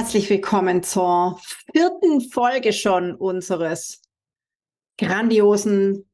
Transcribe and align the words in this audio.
Herzlich 0.00 0.30
willkommen 0.30 0.82
zur 0.82 1.38
vierten 1.74 2.22
Folge 2.22 2.72
schon 2.72 3.14
unseres 3.14 4.00
grandiosen 4.96 6.10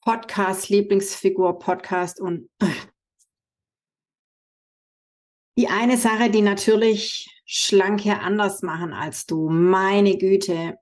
Podcast, 0.00 0.70
Lieblingsfigur 0.70 1.58
Podcast 1.58 2.18
und 2.18 2.48
äh, 2.60 2.66
die 5.58 5.68
eine 5.68 5.98
Sache, 5.98 6.30
die 6.30 6.40
natürlich 6.40 7.42
Schlanke 7.44 8.20
anders 8.20 8.62
machen 8.62 8.94
als 8.94 9.26
du. 9.26 9.50
Meine 9.50 10.16
Güte. 10.16 10.78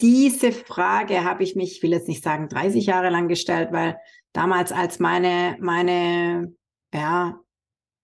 Diese 0.00 0.50
Frage 0.50 1.22
habe 1.22 1.44
ich 1.44 1.54
mich, 1.54 1.76
ich 1.76 1.82
will 1.84 1.92
jetzt 1.92 2.08
nicht 2.08 2.24
sagen 2.24 2.48
30 2.48 2.84
Jahre 2.84 3.10
lang 3.10 3.28
gestellt, 3.28 3.68
weil 3.70 3.96
damals 4.32 4.72
als 4.72 4.98
meine, 4.98 5.56
meine, 5.60 6.52
ja, 6.92 7.38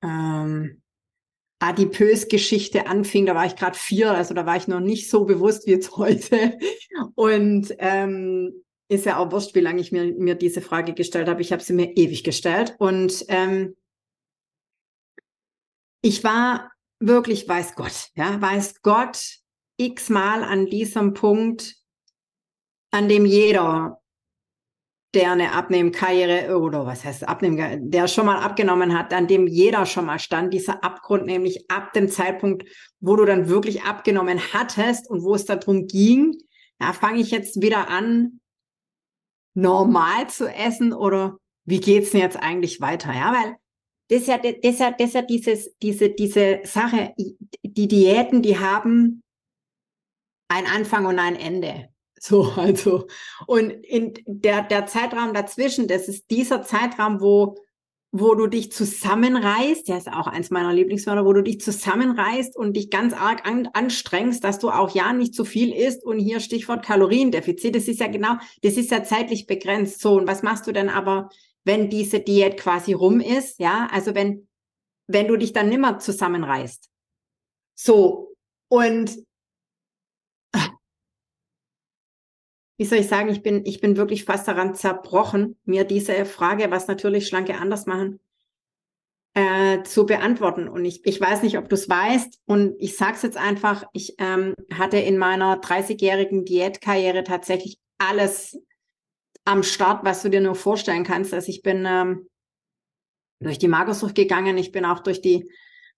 ähm, 0.04 0.82
adipös 1.60 2.28
Geschichte 2.28 2.86
anfing, 2.86 3.26
da 3.26 3.34
war 3.34 3.46
ich 3.46 3.56
gerade 3.56 3.76
vier, 3.76 4.12
also 4.12 4.34
da 4.34 4.46
war 4.46 4.56
ich 4.56 4.68
noch 4.68 4.80
nicht 4.80 5.10
so 5.10 5.24
bewusst 5.24 5.66
wie 5.66 5.72
jetzt 5.72 5.92
heute. 5.96 6.58
Und 7.14 7.74
ähm, 7.78 8.64
ist 8.88 9.04
ja 9.04 9.18
auch 9.18 9.30
wurscht, 9.32 9.54
wie 9.54 9.60
lange 9.60 9.80
ich 9.80 9.92
mir, 9.92 10.14
mir 10.14 10.34
diese 10.34 10.62
Frage 10.62 10.94
gestellt 10.94 11.28
habe. 11.28 11.42
Ich 11.42 11.52
habe 11.52 11.62
sie 11.62 11.74
mir 11.74 11.96
ewig 11.96 12.24
gestellt. 12.24 12.74
Und 12.78 13.24
ähm, 13.28 13.76
ich 16.00 16.24
war 16.24 16.72
wirklich, 17.00 17.48
weiß 17.48 17.74
Gott, 17.74 18.08
ja, 18.14 18.40
weiß 18.40 18.82
Gott, 18.82 19.38
x-mal 19.76 20.42
an 20.42 20.66
diesem 20.66 21.12
Punkt, 21.12 21.76
an 22.90 23.08
dem 23.08 23.26
jeder 23.26 24.00
der 25.14 25.32
eine 25.32 25.52
Abnehmkarriere 25.52 26.58
oder 26.58 26.84
was 26.84 27.04
heißt 27.04 27.26
Abnehmen, 27.26 27.90
der 27.90 28.08
schon 28.08 28.26
mal 28.26 28.40
abgenommen 28.40 28.96
hat, 28.96 29.14
an 29.14 29.26
dem 29.26 29.46
jeder 29.46 29.86
schon 29.86 30.04
mal 30.04 30.18
stand, 30.18 30.52
dieser 30.52 30.84
Abgrund, 30.84 31.24
nämlich 31.26 31.70
ab 31.70 31.92
dem 31.94 32.08
Zeitpunkt, 32.08 32.64
wo 33.00 33.16
du 33.16 33.24
dann 33.24 33.48
wirklich 33.48 33.82
abgenommen 33.82 34.38
hattest 34.52 35.08
und 35.08 35.22
wo 35.22 35.34
es 35.34 35.46
darum 35.46 35.86
ging, 35.86 36.36
ja, 36.80 36.92
fange 36.92 37.20
ich 37.20 37.30
jetzt 37.30 37.62
wieder 37.62 37.88
an, 37.88 38.40
normal 39.54 40.28
zu 40.28 40.46
essen 40.46 40.92
oder 40.92 41.38
wie 41.64 41.80
geht's 41.80 42.10
denn 42.10 42.20
jetzt 42.20 42.36
eigentlich 42.36 42.80
weiter? 42.80 43.12
Ja, 43.12 43.32
weil 43.32 43.56
das 44.08 44.20
ist 44.22 44.28
ja, 44.28 44.38
das 44.38 44.54
ist 44.62 44.80
ja, 44.80 44.90
das 44.90 45.08
ist 45.08 45.14
ja 45.14 45.22
dieses, 45.22 45.76
diese, 45.82 46.10
diese 46.10 46.60
Sache, 46.64 47.14
die 47.16 47.88
Diäten, 47.88 48.42
die 48.42 48.58
haben 48.58 49.22
ein 50.48 50.66
Anfang 50.66 51.06
und 51.06 51.18
ein 51.18 51.36
Ende. 51.36 51.88
So, 52.20 52.52
also, 52.56 53.06
und 53.46 53.70
in 53.70 54.14
der, 54.26 54.62
der 54.62 54.86
Zeitraum 54.86 55.34
dazwischen, 55.34 55.88
das 55.88 56.08
ist 56.08 56.30
dieser 56.30 56.62
Zeitraum, 56.62 57.20
wo, 57.20 57.56
wo 58.10 58.34
du 58.34 58.46
dich 58.46 58.72
zusammenreißt, 58.72 59.88
der 59.88 59.98
ist 59.98 60.10
auch 60.10 60.26
eins 60.26 60.50
meiner 60.50 60.72
Lieblingswörter, 60.72 61.24
wo 61.24 61.32
du 61.32 61.42
dich 61.42 61.60
zusammenreißt 61.60 62.56
und 62.56 62.74
dich 62.74 62.90
ganz 62.90 63.12
arg 63.12 63.46
an, 63.46 63.68
anstrengst, 63.72 64.42
dass 64.42 64.58
du 64.58 64.70
auch 64.70 64.94
ja 64.94 65.12
nicht 65.12 65.34
zu 65.34 65.44
viel 65.44 65.74
isst 65.74 66.04
und 66.04 66.18
hier 66.18 66.40
Stichwort 66.40 66.84
Kaloriendefizit, 66.84 67.74
das 67.74 67.86
ist 67.86 68.00
ja 68.00 68.06
genau, 68.06 68.36
das 68.62 68.76
ist 68.76 68.90
ja 68.90 69.04
zeitlich 69.04 69.46
begrenzt. 69.46 70.00
So, 70.00 70.14
und 70.14 70.26
was 70.26 70.42
machst 70.42 70.66
du 70.66 70.72
denn 70.72 70.88
aber, 70.88 71.28
wenn 71.64 71.90
diese 71.90 72.20
Diät 72.20 72.56
quasi 72.56 72.94
rum 72.94 73.20
ist? 73.20 73.58
Ja, 73.58 73.88
also 73.92 74.14
wenn, 74.14 74.48
wenn 75.06 75.28
du 75.28 75.36
dich 75.36 75.52
dann 75.52 75.68
nimmer 75.68 75.98
zusammenreißt. 75.98 76.88
So, 77.74 78.34
und 78.68 79.27
wie 82.78 82.84
soll 82.84 82.98
ich 82.98 83.08
sagen, 83.08 83.28
ich 83.28 83.42
bin, 83.42 83.66
ich 83.66 83.80
bin 83.80 83.96
wirklich 83.96 84.24
fast 84.24 84.46
daran 84.46 84.74
zerbrochen, 84.74 85.58
mir 85.64 85.84
diese 85.84 86.24
Frage, 86.24 86.70
was 86.70 86.86
natürlich 86.86 87.26
Schlanke 87.26 87.56
anders 87.56 87.86
machen, 87.86 88.20
äh, 89.34 89.82
zu 89.82 90.06
beantworten. 90.06 90.68
Und 90.68 90.84
ich, 90.84 91.04
ich 91.04 91.20
weiß 91.20 91.42
nicht, 91.42 91.58
ob 91.58 91.68
du 91.68 91.74
es 91.74 91.88
weißt. 91.88 92.40
Und 92.46 92.76
ich 92.78 92.96
sage 92.96 93.14
es 93.16 93.22
jetzt 93.22 93.36
einfach, 93.36 93.84
ich 93.92 94.14
ähm, 94.18 94.54
hatte 94.72 94.98
in 94.98 95.18
meiner 95.18 95.60
30-jährigen 95.60 96.44
Diätkarriere 96.44 97.24
tatsächlich 97.24 97.78
alles 97.98 98.56
am 99.44 99.64
Start, 99.64 100.04
was 100.04 100.22
du 100.22 100.30
dir 100.30 100.40
nur 100.40 100.54
vorstellen 100.54 101.02
kannst. 101.02 101.34
Also 101.34 101.48
ich 101.48 101.62
bin 101.62 101.84
ähm, 101.84 102.28
durch 103.40 103.58
die 103.58 103.68
Magersucht 103.68 104.14
gegangen, 104.14 104.56
ich 104.56 104.70
bin 104.70 104.84
auch 104.84 105.00
durch 105.00 105.20
die 105.20 105.50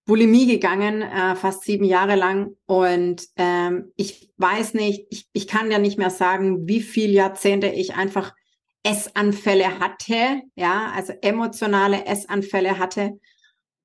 Bulimie 0.06 0.46
gegangen, 0.46 1.02
äh, 1.02 1.36
fast 1.36 1.62
sieben 1.62 1.84
Jahre 1.84 2.16
lang. 2.16 2.56
Und 2.66 3.26
ähm, 3.36 3.92
ich 3.96 4.32
weiß 4.38 4.74
nicht, 4.74 5.06
ich, 5.10 5.28
ich 5.32 5.46
kann 5.46 5.70
ja 5.70 5.78
nicht 5.78 5.98
mehr 5.98 6.10
sagen, 6.10 6.66
wie 6.66 6.80
viele 6.80 7.12
Jahrzehnte 7.12 7.68
ich 7.68 7.94
einfach 7.94 8.34
Essanfälle 8.82 9.78
hatte, 9.78 10.42
ja, 10.54 10.90
also 10.94 11.12
emotionale 11.20 12.06
Essanfälle 12.06 12.78
hatte. 12.78 13.20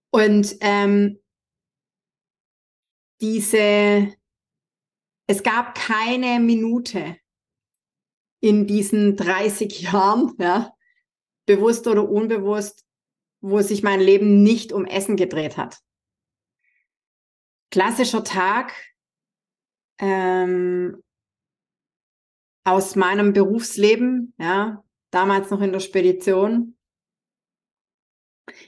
Und 0.10 0.56
ähm, 0.62 1.20
diese, 3.22 4.14
es 5.28 5.44
gab 5.44 5.76
keine 5.76 6.40
Minute 6.40 7.18
in 8.40 8.68
diesen 8.68 9.18
30 9.18 9.82
Jahren, 9.82 10.34
ja, 10.40 10.74
bewusst 11.46 11.88
oder 11.88 12.10
unbewusst, 12.10 12.86
wo 13.42 13.62
sich 13.62 13.84
mein 13.84 14.00
Leben 14.00 14.42
nicht 14.44 14.72
um 14.72 14.86
Essen 14.86 15.18
gedreht 15.18 15.58
hat 15.58 15.82
klassischer 17.76 18.24
Tag 18.24 18.72
ähm, 20.00 21.04
aus 22.64 22.96
meinem 22.96 23.34
Berufsleben, 23.34 24.34
ja, 24.38 24.82
damals 25.12 25.50
noch 25.50 25.60
in 25.60 25.74
der 25.74 25.82
Spedition. 25.82 26.78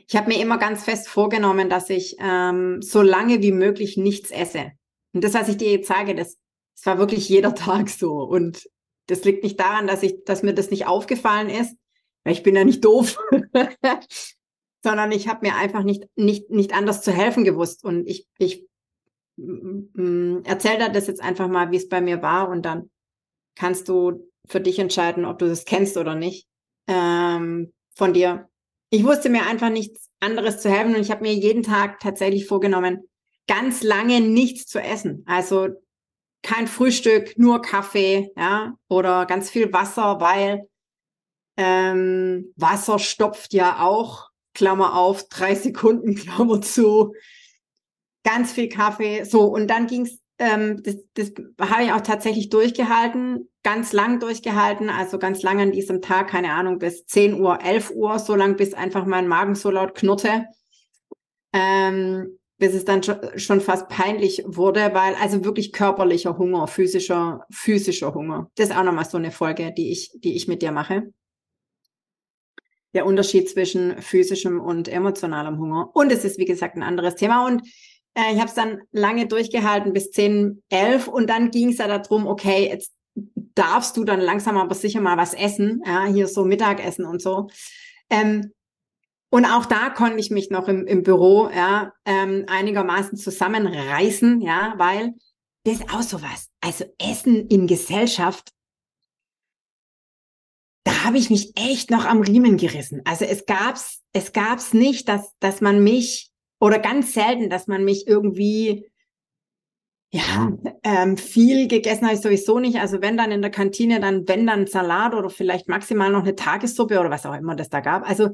Ich 0.09 0.17
habe 0.17 0.27
mir 0.27 0.41
immer 0.41 0.57
ganz 0.57 0.83
fest 0.83 1.07
vorgenommen, 1.07 1.69
dass 1.69 1.89
ich 1.89 2.17
ähm, 2.19 2.81
so 2.81 3.01
lange 3.01 3.41
wie 3.41 3.53
möglich 3.53 3.95
nichts 3.95 4.29
esse. 4.29 4.73
Und 5.13 5.23
das, 5.23 5.35
was 5.35 5.47
ich 5.47 5.55
dir 5.55 5.71
jetzt 5.71 5.87
sage, 5.87 6.13
das, 6.13 6.37
das 6.75 6.85
war 6.85 6.97
wirklich 6.97 7.29
jeder 7.29 7.55
Tag 7.55 7.87
so. 7.87 8.11
Und 8.11 8.69
das 9.05 9.23
liegt 9.23 9.41
nicht 9.41 9.57
daran, 9.57 9.87
dass 9.87 10.03
ich, 10.03 10.25
dass 10.25 10.43
mir 10.43 10.53
das 10.53 10.69
nicht 10.69 10.85
aufgefallen 10.85 11.47
ist, 11.47 11.77
weil 12.25 12.33
ich 12.33 12.43
bin 12.43 12.57
ja 12.57 12.65
nicht 12.65 12.83
doof, 12.83 13.17
sondern 14.83 15.13
ich 15.13 15.29
habe 15.29 15.47
mir 15.47 15.55
einfach 15.55 15.83
nicht, 15.83 16.03
nicht, 16.17 16.49
nicht 16.49 16.73
anders 16.73 17.01
zu 17.03 17.13
helfen 17.13 17.45
gewusst. 17.45 17.85
Und 17.85 18.05
ich, 18.05 18.27
ich 18.37 18.67
erzähl 19.37 20.77
dir 20.77 20.89
das 20.89 21.07
jetzt 21.07 21.21
einfach 21.21 21.47
mal, 21.47 21.71
wie 21.71 21.77
es 21.77 21.89
bei 21.89 22.01
mir 22.01 22.21
war 22.21 22.49
und 22.49 22.63
dann 22.63 22.89
kannst 23.55 23.87
du 23.87 24.29
für 24.47 24.61
dich 24.61 24.79
entscheiden, 24.79 25.25
ob 25.25 25.39
du 25.39 25.47
das 25.47 25.65
kennst 25.65 25.97
oder 25.97 26.15
nicht 26.15 26.47
ähm, 26.87 27.73
von 27.95 28.13
dir. 28.13 28.49
Ich 28.89 29.03
wusste 29.03 29.29
mir 29.29 29.45
einfach 29.45 29.69
nichts 29.69 30.09
anderes 30.19 30.61
zu 30.61 30.69
helfen 30.69 30.95
und 30.95 31.01
ich 31.01 31.11
habe 31.11 31.21
mir 31.21 31.33
jeden 31.33 31.63
Tag 31.63 31.99
tatsächlich 31.99 32.47
vorgenommen, 32.47 33.07
ganz 33.47 33.83
lange 33.83 34.21
nichts 34.21 34.65
zu 34.65 34.79
essen. 34.79 35.23
Also 35.25 35.69
kein 36.43 36.67
Frühstück, 36.67 37.37
nur 37.37 37.61
Kaffee, 37.61 38.31
ja, 38.37 38.73
oder 38.87 39.25
ganz 39.25 39.49
viel 39.49 39.71
Wasser, 39.73 40.19
weil 40.19 40.67
ähm, 41.57 42.53
Wasser 42.55 42.99
stopft 42.99 43.53
ja 43.53 43.79
auch, 43.85 44.29
Klammer 44.53 44.95
auf, 44.95 45.27
drei 45.27 45.55
Sekunden, 45.55 46.15
Klammer 46.15 46.61
zu, 46.61 47.13
ganz 48.27 48.51
viel 48.51 48.67
Kaffee. 48.67 49.23
So, 49.23 49.43
und 49.43 49.67
dann 49.67 49.87
ging's, 49.87 50.19
ähm, 50.37 50.83
das, 50.83 50.97
das 51.13 51.31
habe 51.59 51.83
ich 51.85 51.91
auch 51.93 52.01
tatsächlich 52.01 52.49
durchgehalten, 52.49 53.49
ganz 53.63 53.93
lang 53.93 54.19
durchgehalten, 54.19 54.89
also 54.89 55.17
ganz 55.17 55.41
lang 55.43 55.61
an 55.61 55.71
diesem 55.71 56.01
Tag, 56.01 56.29
keine 56.29 56.51
Ahnung, 56.51 56.77
bis 56.77 57.05
10 57.05 57.39
Uhr, 57.39 57.59
11 57.63 57.91
Uhr, 57.91 58.19
so 58.19 58.35
lang, 58.35 58.57
bis 58.57 58.73
einfach 58.73 59.05
mein 59.05 59.27
Magen 59.27 59.55
so 59.55 59.71
laut 59.71 59.95
knurrte. 59.95 60.45
Ähm, 61.53 62.37
bis 62.59 62.73
es 62.73 62.85
dann 62.85 63.01
schon 63.35 63.61
fast 63.61 63.87
peinlich 63.87 64.43
wurde, 64.45 64.89
weil 64.93 65.13
also 65.15 65.45
wirklich 65.45 65.71
körperlicher 65.71 66.37
Hunger, 66.37 66.67
physischer, 66.67 67.45
physischer 67.51 68.13
Hunger. 68.13 68.49
Das 68.55 68.69
ist 68.69 68.75
auch 68.75 68.83
nochmal 68.83 69.05
so 69.05 69.17
eine 69.17 69.31
Folge, 69.31 69.71
die 69.71 69.91
ich, 69.91 70.11
die 70.15 70.35
ich 70.35 70.47
mit 70.47 70.63
dir 70.63 70.71
mache. 70.71 71.13
Der 72.93 73.05
Unterschied 73.05 73.47
zwischen 73.47 74.01
physischem 74.01 74.59
und 74.59 74.87
emotionalem 74.87 75.59
Hunger. 75.59 75.91
Und 75.93 76.11
es 76.11 76.25
ist, 76.25 76.39
wie 76.39 76.45
gesagt, 76.45 76.75
ein 76.75 76.83
anderes 76.83 77.15
Thema. 77.15 77.45
Und 77.45 77.61
äh, 78.17 78.33
ich 78.33 78.39
habe 78.39 78.49
es 78.49 78.55
dann 78.55 78.81
lange 78.91 79.27
durchgehalten 79.27 79.93
bis 79.93 80.11
10, 80.11 80.63
11 80.69 81.07
und 81.07 81.29
dann 81.29 81.51
ging 81.51 81.69
es 81.69 81.77
ja 81.77 81.87
darum, 81.87 82.25
okay, 82.25 82.67
jetzt 82.67 82.93
darfst 83.55 83.95
du 83.97 84.03
dann 84.03 84.19
langsam 84.19 84.57
aber 84.57 84.75
sicher 84.75 85.01
mal 85.01 85.17
was 85.17 85.33
essen, 85.33 85.81
ja, 85.85 86.05
hier 86.05 86.27
so 86.27 86.43
Mittagessen 86.43 87.05
und 87.05 87.21
so. 87.21 87.49
Ähm, 88.09 88.51
und 89.29 89.45
auch 89.45 89.65
da 89.65 89.89
konnte 89.89 90.19
ich 90.19 90.31
mich 90.31 90.49
noch 90.49 90.67
im, 90.67 90.87
im 90.87 91.03
Büro 91.03 91.49
ja, 91.49 91.93
ähm, 92.05 92.45
einigermaßen 92.47 93.17
zusammenreißen, 93.17 94.41
ja, 94.41 94.73
weil 94.77 95.13
das 95.63 95.75
ist 95.75 95.93
auch 95.93 96.01
sowas. 96.01 96.49
Also 96.61 96.85
Essen 96.97 97.47
in 97.47 97.67
Gesellschaft, 97.67 98.51
da 100.85 101.03
habe 101.03 101.17
ich 101.17 101.29
mich 101.29 101.51
echt 101.57 101.91
noch 101.91 102.05
am 102.05 102.21
Riemen 102.21 102.55
gerissen. 102.57 103.01
Also 103.03 103.25
es 103.25 103.45
gab's, 103.45 104.01
es 104.13 104.31
gab's 104.31 104.73
nicht, 104.73 105.09
dass, 105.09 105.33
dass 105.39 105.59
man 105.59 105.83
mich, 105.83 106.31
oder 106.59 106.79
ganz 106.79 107.13
selten, 107.13 107.49
dass 107.49 107.67
man 107.67 107.83
mich 107.83 108.07
irgendwie 108.07 108.89
ja, 110.11 110.51
ähm, 110.83 111.17
viel 111.17 111.67
gegessen 111.67 112.05
habe 112.05 112.15
ich 112.15 112.21
sowieso 112.21 112.59
nicht. 112.59 112.79
Also 112.79 113.01
wenn 113.01 113.17
dann 113.17 113.31
in 113.31 113.41
der 113.41 113.51
Kantine, 113.51 113.99
dann 113.99 114.27
wenn 114.27 114.47
dann 114.47 114.67
Salat 114.67 115.13
oder 115.13 115.29
vielleicht 115.29 115.67
maximal 115.67 116.11
noch 116.11 116.23
eine 116.23 116.35
Tagessuppe 116.35 116.99
oder 116.99 117.09
was 117.09 117.25
auch 117.25 117.35
immer 117.35 117.55
das 117.55 117.69
da 117.69 117.81
gab. 117.81 118.07
Also 118.07 118.29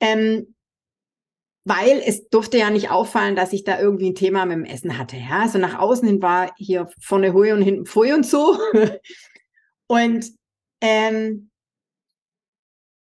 ähm, 0.00 0.54
weil 1.68 2.00
es 2.06 2.28
durfte 2.28 2.58
ja 2.58 2.70
nicht 2.70 2.90
auffallen, 2.90 3.34
dass 3.34 3.52
ich 3.52 3.64
da 3.64 3.80
irgendwie 3.80 4.10
ein 4.10 4.14
Thema 4.14 4.46
mit 4.46 4.56
dem 4.56 4.64
Essen 4.64 4.98
hatte. 4.98 5.16
Ja, 5.16 5.40
also 5.40 5.58
nach 5.58 5.80
außen 5.80 6.06
hin 6.06 6.22
war 6.22 6.54
hier 6.56 6.88
vorne 7.00 7.32
Hui 7.32 7.50
und 7.50 7.62
hinten 7.62 7.86
Pfui 7.86 8.12
und 8.12 8.24
so. 8.24 8.56
und 9.88 10.30
ähm, 10.80 11.50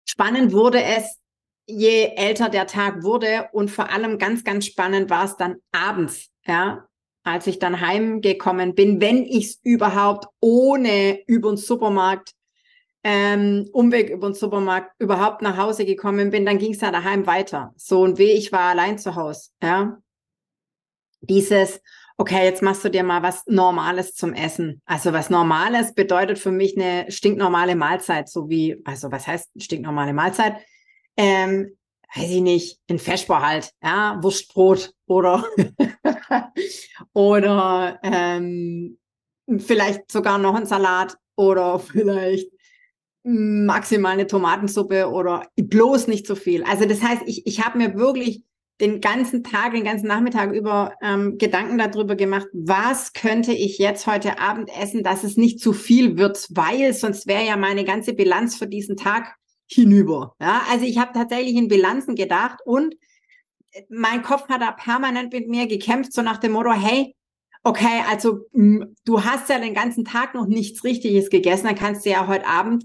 spannend 0.09 0.55
wurde 0.55 0.83
es, 0.83 1.19
je 1.67 2.13
älter 2.17 2.49
der 2.49 2.67
Tag 2.67 3.03
wurde 3.03 3.49
und 3.53 3.71
vor 3.71 3.91
allem 3.91 4.19
ganz, 4.19 4.45
ganz 4.45 4.67
spannend 4.67 5.11
war 5.11 5.25
es 5.25 5.37
dann 5.37 5.57
abends. 5.73 6.31
Ja, 6.47 6.87
als 7.23 7.47
ich 7.47 7.59
dann 7.59 7.81
heimgekommen 7.81 8.75
bin, 8.75 9.01
wenn 9.01 9.25
ich 9.25 9.47
es 9.47 9.61
überhaupt 9.63 10.27
ohne 10.41 11.23
über 11.27 11.51
den 11.51 11.57
Supermarkt, 11.57 12.33
ähm, 13.03 13.69
Umweg 13.73 14.11
über 14.11 14.29
den 14.31 14.35
Supermarkt 14.35 14.93
überhaupt 14.99 15.43
nach 15.43 15.57
Hause 15.57 15.85
gekommen 15.85 16.31
bin, 16.31 16.47
dann 16.47 16.59
ging 16.59 16.75
es 16.75 16.81
ja 16.81 16.91
daheim 16.91 17.27
weiter. 17.27 17.73
So 17.77 18.03
und 18.03 18.19
weh, 18.19 18.33
ich 18.33 18.53
war 18.53 18.71
allein 18.71 18.99
zu 18.99 19.15
Hause. 19.15 19.51
Ja, 19.63 19.99
dieses 21.21 21.81
okay, 22.17 22.45
jetzt 22.45 22.63
machst 22.63 22.85
du 22.85 22.91
dir 22.91 23.03
mal 23.03 23.23
was 23.23 23.47
Normales 23.47 24.15
zum 24.15 24.33
Essen. 24.35 24.81
Also 24.85 25.13
was 25.13 25.31
Normales 25.31 25.95
bedeutet 25.95 26.39
für 26.39 26.53
mich 26.53 26.77
eine 26.77 27.11
stinknormale 27.11 27.77
Mahlzeit, 27.77 28.29
so 28.29 28.49
wie, 28.49 28.81
also 28.85 29.11
was 29.11 29.27
heißt 29.27 29.51
stinknormale 29.61 30.13
Mahlzeit? 30.13 30.57
Ähm, 31.17 31.77
weiß 32.15 32.31
ich 32.31 32.41
nicht, 32.41 32.81
ein 32.89 32.99
Feschbar 32.99 33.47
halt, 33.47 33.73
ja, 33.83 34.19
Wurstbrot 34.23 34.93
oder, 35.07 35.45
oder 37.13 37.99
ähm, 38.03 38.99
vielleicht 39.59 40.11
sogar 40.11 40.39
noch 40.39 40.55
ein 40.55 40.67
Salat 40.67 41.17
oder 41.37 41.79
vielleicht 41.81 42.51
maximal 43.25 44.13
eine 44.13 44.27
Tomatensuppe 44.27 45.11
oder 45.11 45.49
bloß 45.57 46.09
nicht 46.09 46.27
so 46.27 46.35
viel. 46.35 46.63
Also 46.65 46.85
das 46.85 47.03
heißt, 47.03 47.23
ich, 47.27 47.47
ich 47.47 47.65
habe 47.65 47.79
mir 47.79 47.97
wirklich 47.97 48.45
den 48.81 49.01
ganzen 49.01 49.45
Tag, 49.45 49.73
den 49.73 49.85
ganzen 49.85 50.09
Nachmittag 50.09 50.53
über 50.53 50.95
ähm, 51.01 51.39
Gedanken 51.39 51.79
darüber 51.79 52.17
gemacht, 52.17 52.49
was 52.53 53.13
könnte 53.13 53.53
ich 53.53 53.79
jetzt 53.79 54.07
heute 54.07 54.41
Abend 54.41 54.69
essen, 54.79 55.03
dass 55.03 55.25
es 55.25 55.37
nicht 55.37 55.61
zu 55.61 55.73
viel 55.73 56.19
wird, 56.19 56.47
weil 56.51 56.93
sonst 56.93 57.27
wäre 57.27 57.47
ja 57.47 57.57
meine 57.57 57.85
ganze 57.85 58.15
Bilanz 58.15 58.57
für 58.57 58.67
diesen 58.67 58.97
Tag 58.97 59.37
hinüber. 59.75 60.35
Ja, 60.41 60.63
also 60.71 60.85
ich 60.85 60.99
habe 60.99 61.13
tatsächlich 61.13 61.55
in 61.57 61.69
Bilanzen 61.69 62.15
gedacht 62.15 62.61
und 62.65 62.95
mein 63.89 64.23
Kopf 64.23 64.49
hat 64.49 64.63
da 64.63 64.73
permanent 64.73 65.33
mit 65.33 65.49
mir 65.49 65.67
gekämpft, 65.67 66.13
so 66.13 66.23
nach 66.23 66.39
dem 66.39 66.53
Motto, 66.53 66.73
hey, 66.73 67.15
okay, 67.63 68.03
also 68.09 68.47
mh, 68.53 68.87
du 69.05 69.25
hast 69.25 69.49
ja 69.49 69.59
den 69.59 69.75
ganzen 69.75 70.05
Tag 70.05 70.35
noch 70.35 70.47
nichts 70.47 70.85
Richtiges 70.85 71.31
gegessen, 71.31 71.67
dann 71.67 71.75
kannst 71.75 72.07
du 72.07 72.11
ja 72.11 72.27
heute 72.29 72.47
Abend 72.47 72.85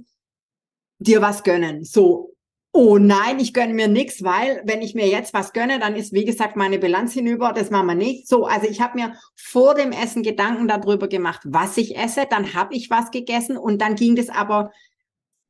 dir 1.00 1.22
was 1.22 1.44
gönnen. 1.44 1.84
So, 1.84 2.34
oh 2.72 2.98
nein, 2.98 3.40
ich 3.40 3.54
gönne 3.54 3.74
mir 3.74 3.88
nichts, 3.88 4.24
weil 4.24 4.62
wenn 4.66 4.82
ich 4.82 4.96
mir 4.96 5.08
jetzt 5.08 5.34
was 5.34 5.54
gönne, 5.54 5.80
dann 5.80 5.96
ist, 5.96 6.14
wie 6.14 6.26
gesagt, 6.26 6.56
meine 6.56 6.80
Bilanz 6.80 7.14
hinüber, 7.14 7.54
das 7.54 7.72
machen 7.72 7.88
wir 7.88 7.96
nicht. 7.96 8.28
So, 8.28 8.46
also 8.46 8.68
ich 8.68 8.82
habe 8.82 9.00
mir 9.00 9.14
vor 9.36 9.76
dem 9.76 9.92
Essen 9.92 10.24
Gedanken 10.24 10.68
darüber 10.68 11.08
gemacht, 11.08 11.42
was 11.46 11.78
ich 11.78 11.98
esse, 11.98 12.26
dann 12.30 12.54
habe 12.54 12.76
ich 12.76 12.90
was 12.90 13.12
gegessen 13.12 13.58
und 13.58 13.82
dann 13.82 13.96
ging 13.96 14.16
das 14.16 14.30
aber 14.30 14.72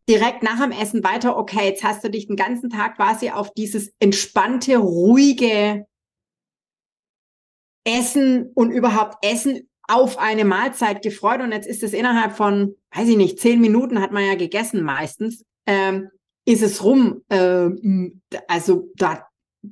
direkt 0.09 0.41
nach 0.41 0.59
dem 0.59 0.71
Essen 0.71 1.03
weiter, 1.03 1.37
okay, 1.37 1.67
jetzt 1.67 1.83
hast 1.83 2.03
du 2.03 2.09
dich 2.09 2.27
den 2.27 2.35
ganzen 2.35 2.71
Tag 2.71 2.95
quasi 2.95 3.29
auf 3.29 3.53
dieses 3.53 3.93
entspannte, 3.99 4.77
ruhige 4.77 5.85
Essen 7.85 8.51
und 8.55 8.71
überhaupt 8.71 9.23
Essen 9.23 9.69
auf 9.87 10.17
eine 10.17 10.45
Mahlzeit 10.45 11.03
gefreut 11.03 11.41
und 11.41 11.51
jetzt 11.51 11.67
ist 11.67 11.83
es 11.83 11.93
innerhalb 11.93 12.35
von, 12.35 12.75
weiß 12.91 13.07
ich 13.07 13.17
nicht, 13.17 13.39
zehn 13.39 13.61
Minuten 13.61 14.01
hat 14.01 14.11
man 14.11 14.25
ja 14.25 14.35
gegessen 14.35 14.83
meistens, 14.83 15.45
ähm, 15.65 16.09
ist 16.45 16.63
es 16.63 16.83
rum. 16.83 17.23
Ähm, 17.29 18.21
also 18.47 18.89
da 18.95 19.27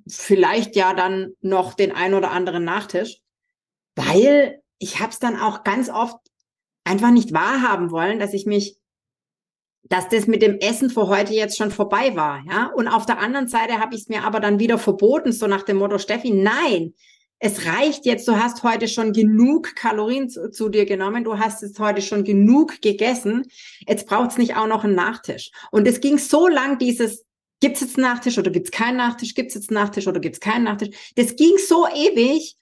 vielleicht 0.07 0.75
ja 0.75 0.93
dann 0.93 1.33
noch 1.41 1.73
den 1.73 1.91
ein 1.91 2.13
oder 2.13 2.31
anderen 2.31 2.63
Nachtisch, 2.63 3.21
weil 3.95 4.61
ich 4.79 4.99
habe 4.99 5.11
es 5.11 5.19
dann 5.19 5.39
auch 5.39 5.63
ganz 5.63 5.89
oft 5.89 6.17
einfach 6.83 7.11
nicht 7.11 7.33
wahrhaben 7.33 7.91
wollen, 7.91 8.19
dass 8.19 8.33
ich 8.33 8.45
mich 8.45 8.77
dass 9.89 10.09
das 10.09 10.27
mit 10.27 10.41
dem 10.41 10.59
Essen 10.59 10.89
für 10.89 11.07
heute 11.07 11.33
jetzt 11.33 11.57
schon 11.57 11.71
vorbei 11.71 12.15
war, 12.15 12.43
ja. 12.49 12.71
Und 12.75 12.87
auf 12.87 13.05
der 13.05 13.19
anderen 13.19 13.47
Seite 13.47 13.79
habe 13.79 13.95
ich 13.95 14.01
es 14.01 14.09
mir 14.09 14.23
aber 14.23 14.39
dann 14.39 14.59
wieder 14.59 14.77
verboten, 14.77 15.31
so 15.31 15.47
nach 15.47 15.63
dem 15.63 15.77
Motto, 15.77 15.97
Steffi, 15.97 16.31
nein, 16.31 16.93
es 17.39 17.65
reicht 17.65 18.05
jetzt, 18.05 18.27
du 18.27 18.35
hast 18.35 18.63
heute 18.63 18.87
schon 18.87 19.13
genug 19.13 19.75
Kalorien 19.75 20.29
zu, 20.29 20.49
zu 20.49 20.69
dir 20.69 20.85
genommen, 20.85 21.23
du 21.23 21.37
hast 21.37 21.61
jetzt 21.61 21.79
heute 21.79 22.01
schon 22.01 22.23
genug 22.23 22.81
gegessen, 22.81 23.43
jetzt 23.87 24.07
braucht 24.07 24.31
es 24.31 24.37
nicht 24.37 24.55
auch 24.55 24.67
noch 24.67 24.83
einen 24.83 24.95
Nachtisch. 24.95 25.51
Und 25.71 25.87
es 25.87 26.01
ging 26.01 26.17
so 26.17 26.47
lang, 26.47 26.79
dieses, 26.79 27.25
gibt's 27.59 27.81
jetzt 27.81 27.97
einen 27.97 28.07
Nachtisch 28.07 28.37
oder 28.39 28.49
gibt's 28.49 28.71
keinen 28.71 28.97
Nachtisch, 28.97 29.35
gibt's 29.35 29.53
jetzt 29.53 29.69
einen 29.69 29.79
Nachtisch 29.79 30.07
oder 30.07 30.19
gibt's 30.19 30.39
keinen 30.39 30.63
Nachtisch. 30.63 31.13
Das 31.15 31.35
ging 31.35 31.57
so 31.57 31.87
ewig 31.87 32.55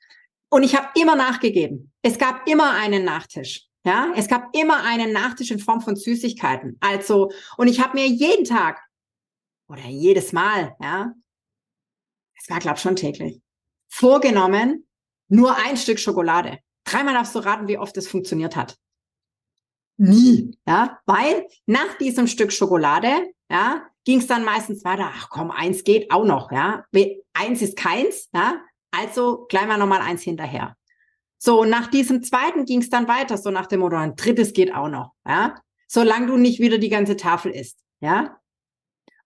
und 0.50 0.64
ich 0.64 0.76
habe 0.76 0.88
immer 1.00 1.16
nachgegeben. 1.16 1.92
Es 2.02 2.18
gab 2.18 2.48
immer 2.48 2.72
einen 2.72 3.06
Nachtisch. 3.06 3.68
Ja, 3.86 4.12
es 4.16 4.28
gab 4.28 4.56
immer 4.56 4.84
einen 4.84 5.14
Nachtisch 5.14 5.52
in 5.52 5.60
Form 5.60 5.80
von 5.80 5.96
Süßigkeiten. 5.96 6.78
Also, 6.82 7.32
und 7.56 7.68
ich 7.68 7.80
habe 7.80 7.96
mir 7.96 8.08
jeden 8.08 8.44
Tag 8.44 8.82
oder 9.68 9.86
jedes 9.86 10.34
Mal, 10.34 10.76
ja, 10.82 11.14
es 12.42 12.50
war, 12.50 12.60
glaube 12.60 12.80
schon 12.80 12.96
täglich, 12.96 13.42
vorgenommen, 13.88 14.88
nur 15.28 15.56
ein 15.56 15.78
Stück 15.78 16.00
Schokolade. 16.00 16.60
Dreimal 16.84 17.14
darfst 17.14 17.36
du 17.36 17.40
raten, 17.40 17.68
wie 17.68 17.78
oft 17.78 17.96
es 17.98 18.08
funktioniert 18.08 18.56
hat. 18.56 18.76
Nie, 19.98 20.58
ja, 20.68 21.00
weil 21.06 21.48
nach 21.68 21.98
diesem 22.00 22.28
Stück 22.28 22.52
Schokolade, 22.52 23.32
ja, 23.50 23.86
ging 24.04 24.20
es 24.20 24.28
dann 24.28 24.44
meistens 24.44 24.84
weiter. 24.84 25.12
Ach 25.14 25.30
komm, 25.30 25.52
eins 25.52 25.84
geht 25.84 26.12
auch 26.12 26.26
noch, 26.26 26.52
ja. 26.52 26.86
Eins 27.34 27.62
ist 27.62 27.78
keins, 27.78 28.30
ja. 28.34 28.62
Also 28.92 29.46
gleich 29.48 29.68
mal 29.68 29.78
nochmal 29.78 30.02
eins 30.02 30.24
hinterher. 30.24 30.76
So, 31.38 31.66
nach 31.66 31.88
diesem 31.88 32.24
zweiten 32.24 32.66
ging 32.66 32.82
es 32.82 32.90
dann 32.90 33.08
weiter, 33.08 33.38
so 33.38 33.52
nach 33.52 33.68
dem 33.68 33.82
Motto, 33.82 33.98
ein 33.98 34.16
drittes 34.16 34.54
geht 34.54 34.74
auch 34.74 34.90
noch, 34.90 35.12
ja, 35.28 35.56
solange 35.88 36.28
du 36.28 36.38
nicht 36.38 36.60
wieder 36.60 36.78
die 36.78 36.90
ganze 36.90 37.18
Tafel 37.18 37.52
isst, 37.52 37.80
ja. 38.00 38.38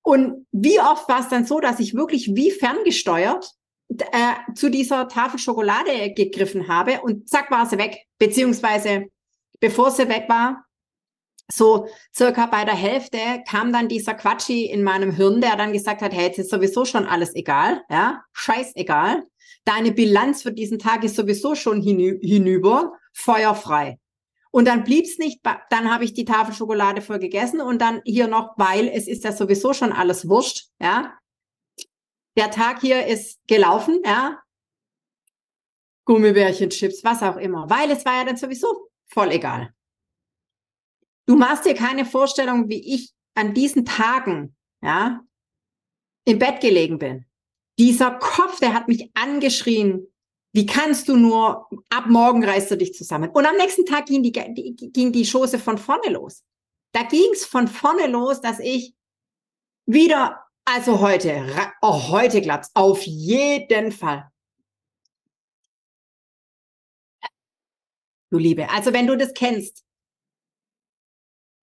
Und 0.02 0.48
wie 0.52 0.80
oft 0.80 1.08
war 1.08 1.20
es 1.20 1.30
dann 1.30 1.46
so, 1.46 1.60
dass 1.60 1.80
ich 1.80 1.94
wirklich 1.94 2.34
wie 2.34 2.52
ferngesteuert 2.52 3.52
äh, 3.90 4.54
zu 4.56 4.70
dieser 4.70 5.08
Tafel 5.08 5.40
Schokolade 5.40 6.14
gegriffen 6.14 6.68
habe 6.68 7.02
und 7.02 7.28
zack 7.28 7.52
war 7.52 7.66
sie 7.66 7.78
weg, 7.78 8.06
beziehungsweise 8.18 9.08
bevor 9.60 9.92
sie 9.92 10.08
weg 10.08 10.26
war, 10.28 10.66
so 11.52 11.88
circa 12.16 12.46
bei 12.46 12.66
der 12.66 12.76
Hälfte 12.76 13.18
kam 13.48 13.74
dann 13.74 13.88
dieser 13.88 14.14
Quatschi 14.14 14.66
in 14.66 14.84
meinem 14.84 15.12
Hirn, 15.12 15.42
der 15.42 15.56
dann 15.56 15.74
gesagt 15.74 16.02
hat, 16.02 16.14
hey, 16.14 16.28
jetzt 16.28 16.40
ist 16.40 16.52
sowieso 16.52 16.86
schon 16.86 17.06
alles 17.06 17.36
egal, 17.36 17.82
ja, 17.90 18.24
scheißegal 18.34 19.24
deine 19.70 19.92
Bilanz 19.92 20.42
für 20.42 20.52
diesen 20.52 20.80
Tag 20.80 21.04
ist 21.04 21.16
sowieso 21.16 21.56
schon 21.56 21.82
hinü 21.82 22.20
hinüber, 22.22 22.94
feuerfrei. 23.14 24.00
Und 24.52 24.68
dann 24.68 24.84
blieb's 24.84 25.20
nicht, 25.20 25.42
dann 25.70 25.94
habe 25.94 26.04
ich 26.04 26.14
die 26.14 26.26
Tafel 26.26 26.56
Schokolade 26.56 27.02
voll 27.02 27.20
gegessen 27.20 27.62
und 27.62 27.80
dann 27.80 28.02
hier 28.04 28.28
noch, 28.28 28.58
weil 28.58 28.88
es 28.88 29.08
ist 29.08 29.24
ja 29.24 29.32
sowieso 29.32 29.74
schon 29.74 29.92
alles 29.92 30.28
wurscht, 30.28 30.70
ja. 30.82 31.14
Der 32.36 32.50
Tag 32.50 32.82
hier 32.82 33.06
ist 33.06 33.40
gelaufen, 33.48 34.02
ja. 34.04 34.40
Gummibärchen, 36.06 36.72
Chips, 36.72 37.04
was 37.04 37.22
auch 37.22 37.38
immer, 37.38 37.70
weil 37.70 37.92
es 37.92 38.04
war 38.06 38.18
ja 38.18 38.24
dann 38.26 38.38
sowieso 38.38 38.90
voll 39.06 39.32
egal. 39.32 39.72
Du 41.30 41.36
machst 41.36 41.64
dir 41.64 41.76
keine 41.76 42.06
Vorstellung, 42.06 42.70
wie 42.70 42.96
ich 42.96 43.14
an 43.36 43.54
diesen 43.54 43.86
Tagen, 43.86 44.56
ja, 44.82 45.24
im 46.26 46.40
Bett 46.40 46.60
gelegen 46.60 46.98
bin. 46.98 47.24
Dieser 47.78 48.18
Kopf, 48.18 48.60
der 48.60 48.74
hat 48.74 48.88
mich 48.88 49.12
angeschrien. 49.14 50.08
Wie 50.54 50.66
kannst 50.66 51.08
du 51.08 51.16
nur, 51.16 51.70
ab 51.90 52.08
morgen 52.08 52.44
reißt 52.44 52.72
du 52.72 52.78
dich 52.78 52.96
zusammen. 52.96 53.30
Und 53.30 53.46
am 53.46 53.58
nächsten 53.58 53.86
Tag 53.86 54.08
ging 54.08 54.24
die, 54.24 54.32
die 54.32 54.92
ging 54.92 55.12
die 55.12 55.24
Schoße 55.24 55.60
von 55.60 55.78
vorne 55.78 56.10
los. 56.10 56.44
Da 56.94 57.04
ging 57.04 57.30
es 57.32 57.46
von 57.46 57.68
vorne 57.68 58.08
los, 58.08 58.42
dass 58.42 58.58
ich 58.58 58.96
wieder, 59.86 60.48
also 60.66 61.00
heute, 61.00 61.46
oh, 61.84 62.10
heute 62.10 62.42
klappt's, 62.42 62.72
auf 62.74 63.04
jeden 63.04 63.92
Fall. 63.92 64.32
Du 68.32 68.40
Liebe, 68.40 68.68
also 68.72 68.94
wenn 68.94 69.06
du 69.06 69.16
das 69.16 69.32
kennst, 69.36 69.86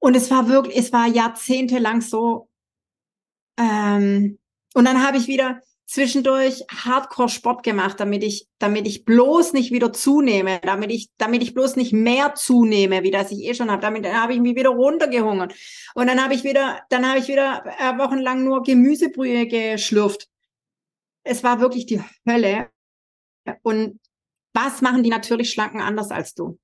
und 0.07 0.15
es 0.15 0.31
war 0.31 0.49
wirklich, 0.49 0.77
es 0.77 0.93
war 0.93 1.09
jahrzehntelang 1.09 2.01
so, 2.01 2.49
ähm, 3.59 4.39
und 4.73 4.85
dann 4.85 5.05
habe 5.05 5.17
ich 5.17 5.27
wieder, 5.27 5.61
zwischendurch 5.87 6.65
Hardcore 6.71 7.29
Sport 7.29 7.65
gemacht, 7.65 7.99
damit 7.99 8.23
ich, 8.23 8.47
damit 8.61 8.87
ich 8.87 9.05
bloß 9.05 9.53
nicht 9.53 9.73
wieder 9.73 9.93
zunehme, 9.93 10.61
damit 10.63 10.93
ich, 10.93 11.09
damit 11.17 11.43
ich 11.43 11.55
bloß 11.55 11.75
nicht 11.75 11.93
mehr 11.93 12.37
zunehme, 12.37 13.03
wie 13.03 13.11
das 13.11 13.33
ich 13.33 13.43
eh 13.45 13.55
schon 13.55 13.69
habe. 13.69 13.83
Damit 13.83 14.07
habe 14.07 14.33
ich 14.33 14.41
mich 14.41 14.55
wieder 14.55 14.71
runtergehungert. 14.71 15.55
Und 15.97 16.07
dann 16.07 16.23
habe 16.23 16.35
ich 16.35 16.45
wieder, 16.45 16.83
dann 16.89 17.05
habe 17.09 17.19
ich 17.19 17.27
wieder 17.27 17.65
äh, 17.81 17.99
wochenlang 17.99 18.45
nur 18.45 18.63
Gemüsebrühe 18.63 19.49
geschlürft. 19.49 20.29
Es 21.25 21.43
war 21.43 21.61
wirklich 21.61 21.87
die 21.87 22.01
Hölle. 22.29 22.71
Und 23.63 23.99
was 24.55 24.83
machen 24.83 25.03
die 25.03 25.11
natürlich 25.11 25.51
Schlanken 25.51 25.81
anders 25.81 26.13
als 26.13 26.35
du? 26.35 26.59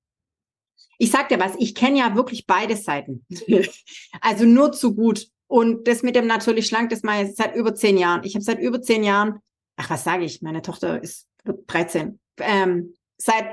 Ich 0.97 1.11
sag 1.11 1.29
dir 1.29 1.39
was, 1.39 1.55
ich 1.57 1.75
kenne 1.75 1.99
ja 1.99 2.15
wirklich 2.15 2.45
beide 2.45 2.75
Seiten. 2.75 3.25
also 4.21 4.45
nur 4.45 4.71
zu 4.71 4.95
gut. 4.95 5.27
Und 5.47 5.87
das 5.87 6.03
mit 6.03 6.15
dem 6.15 6.27
natürlich 6.27 6.67
schlank, 6.67 6.89
das 6.89 7.03
mache 7.03 7.23
ich 7.23 7.35
seit 7.35 7.55
über 7.55 7.75
zehn 7.75 7.97
Jahren. 7.97 8.23
Ich 8.23 8.35
habe 8.35 8.43
seit 8.43 8.59
über 8.59 8.81
zehn 8.81 9.03
Jahren, 9.03 9.39
ach 9.75 9.89
was 9.89 10.03
sage 10.03 10.23
ich, 10.25 10.41
meine 10.41 10.61
Tochter 10.61 11.01
ist 11.01 11.27
13, 11.45 12.19
ähm, 12.39 12.95
seit 13.17 13.45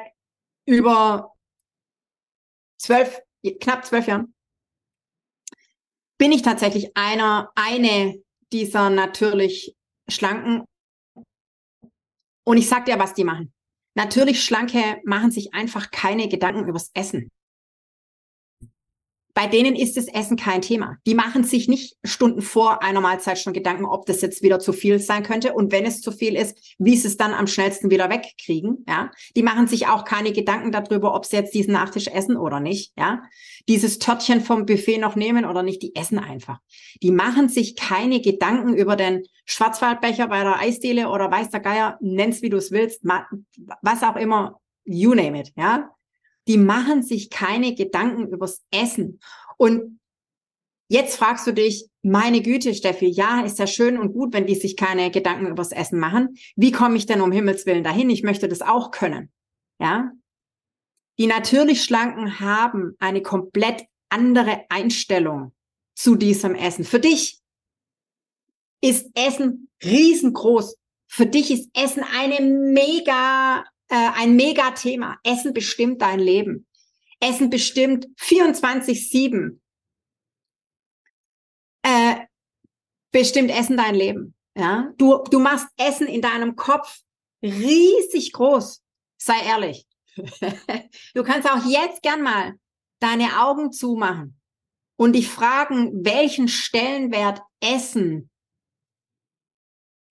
über 0.67 1.35
zwölf, 2.79 3.21
knapp 3.61 3.85
zwölf 3.85 4.07
Jahren 4.07 4.35
bin 6.21 6.33
ich 6.33 6.43
tatsächlich 6.43 6.95
einer, 6.95 7.51
eine 7.55 8.23
dieser 8.53 8.91
natürlich 8.91 9.75
schlanken. 10.07 10.67
Und 12.45 12.59
ich 12.59 12.69
sag 12.69 12.85
dir, 12.85 12.99
was 12.99 13.15
die 13.15 13.25
machen. 13.25 13.55
Natürlich 13.95 14.45
Schlanke 14.45 15.01
machen 15.05 15.31
sich 15.31 15.53
einfach 15.55 15.91
keine 15.91 16.29
Gedanken 16.29 16.69
übers 16.69 16.91
Essen 16.95 17.31
bei 19.35 19.47
denen 19.47 19.77
ist 19.77 19.97
das 19.97 20.09
Essen 20.09 20.37
kein 20.37 20.63
Thema. 20.63 20.97
Die 21.07 21.15
machen 21.15 21.45
sich 21.45 21.69
nicht 21.69 21.97
Stunden 22.05 22.43
vor 22.43 22.83
einer 22.83 23.01
Mahlzeit 23.01 23.39
schon 23.39 23.53
Gedanken, 23.53 23.85
ob 23.85 24.07
das 24.07 24.21
jetzt 24.21 24.43
wieder 24.43 24.59
zu 24.59 24.73
viel 24.73 24.99
sein 24.99 25.23
könnte. 25.23 25.53
Und 25.53 25.73
wenn 25.73 25.87
es 25.87 26.01
zu 26.01 26.13
viel 26.13 26.37
ist, 26.37 26.77
wie 26.79 26.97
sie 26.97 27.09
es 27.09 27.17
dann 27.17 27.33
am 27.33 27.47
schnellsten 27.47 27.91
wieder 27.91 28.11
wegkriegen. 28.11 28.85
Ja, 28.89 29.11
die 29.37 29.43
machen 29.43 29.67
sich 29.67 29.87
auch 29.87 30.05
keine 30.05 30.33
Gedanken 30.33 30.73
darüber, 30.73 31.15
ob 31.15 31.25
sie 31.27 31.37
jetzt 31.37 31.55
diesen 31.55 31.73
Nachtisch 31.73 32.09
essen 32.09 32.37
oder 32.37 32.61
nicht. 32.61 32.93
Ja, 32.99 33.23
dieses 33.69 33.99
Törtchen 33.99 34.41
vom 34.41 34.67
Buffet 34.67 34.99
noch 34.99 35.17
nehmen 35.17 35.45
oder 35.45 35.63
nicht. 35.63 35.83
Die 35.83 35.95
essen 35.95 36.19
einfach. 36.19 36.59
Die 37.03 37.13
machen 37.13 37.49
sich 37.49 37.77
keine 37.77 38.21
Gedanken 38.21 38.75
über 38.75 38.97
den 38.97 39.25
Schwarzwaldbecher 39.45 40.29
bei 40.29 40.43
der 40.43 40.59
Eisdiele 40.59 41.09
oder 41.09 41.31
weiß 41.31 41.51
der 41.51 41.61
Geier, 41.61 41.99
nenn's 42.01 42.43
wie 42.43 42.51
du 42.51 42.57
es 42.57 42.71
willst, 42.71 43.03
was 43.83 44.03
auch 44.03 44.17
immer. 44.17 44.61
You 44.85 45.15
name 45.15 45.39
it. 45.41 45.53
Ja, 45.57 45.91
die 46.49 46.59
machen 46.59 47.03
sich 47.03 47.31
keine 47.31 47.75
Gedanken 47.75 48.29
übers 48.29 48.63
Essen. 48.71 49.21
Und 49.57 50.01
jetzt 50.89 51.17
fragst 51.17 51.47
du 51.47 51.53
dich, 51.53 51.89
meine 52.03 52.43
Güte, 52.43 52.75
Steffi, 52.75 53.07
ja, 53.07 53.45
ist 53.45 53.59
ja 53.59 53.67
schön 53.67 53.99
und 53.99 54.13
gut, 54.13 54.33
wenn 54.33 54.47
die 54.47 54.55
sich 54.55 54.77
keine 54.77 55.11
Gedanken 55.11 55.47
übers 55.47 55.73
Essen 55.73 55.99
machen. 55.99 56.37
Wie 56.57 56.73
komme 56.73 56.97
ich 56.97 57.07
denn 57.07 57.21
um 57.21 57.33
Himmels 57.33 57.67
Willen 57.67 57.85
dahin? 57.85 58.11
Ich 58.11 58.23
möchte 58.23 58.49
das 58.49 58.63
auch 58.63 58.91
können. 58.91 59.31
Ja? 59.79 60.13
Die 61.19 61.27
natürlich 61.27 61.85
Schlanken 61.85 62.41
haben 62.41 62.97
eine 62.99 63.23
komplett 63.23 63.85
andere 64.09 64.65
Einstellung 64.71 65.53
zu 65.95 66.17
diesem 66.17 66.55
Essen. 66.55 66.85
Für 66.85 67.01
dich 67.01 67.41
ist 68.81 69.11
Essen 69.15 69.69
riesengroß. 69.85 70.77
Für 71.07 71.27
dich 71.27 71.51
ist 71.51 71.69
Essen 71.75 72.05
eine 72.17 72.41
mega 72.41 73.65
äh, 73.91 74.11
ein 74.15 74.37
Mega-Thema. 74.37 75.19
Essen 75.25 75.53
bestimmt 75.53 76.01
dein 76.01 76.21
Leben. 76.21 76.67
Essen 77.21 77.51
bestimmt 77.51 78.07
24-7. 78.19 79.59
Äh, 81.83 82.17
bestimmt 83.13 83.51
Essen 83.51 83.77
dein 83.77 83.95
Leben. 83.95 84.35
Ja, 84.57 84.93
du, 84.97 85.23
du 85.31 85.39
machst 85.39 85.69
Essen 85.77 86.07
in 86.07 86.23
deinem 86.23 86.57
Kopf 86.57 87.01
riesig 87.43 88.33
groß. 88.33 88.83
Sei 89.19 89.41
ehrlich. 89.45 89.87
du 91.15 91.23
kannst 91.23 91.49
auch 91.49 91.65
jetzt 91.67 92.03
gern 92.03 92.23
mal 92.23 92.55
deine 93.01 93.41
Augen 93.41 93.73
zumachen 93.73 94.39
und 94.97 95.15
dich 95.15 95.29
fragen, 95.29 96.05
welchen 96.05 96.49
Stellenwert 96.49 97.41
Essen 97.61 98.31